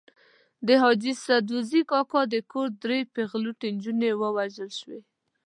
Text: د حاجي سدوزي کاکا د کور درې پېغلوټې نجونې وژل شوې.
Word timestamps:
د 0.67 0.69
حاجي 0.81 1.13
سدوزي 1.25 1.81
کاکا 1.91 2.21
د 2.33 2.35
کور 2.51 2.67
درې 2.83 2.99
پېغلوټې 3.13 3.67
نجونې 3.75 4.11
وژل 4.21 4.69
شوې. 4.79 4.99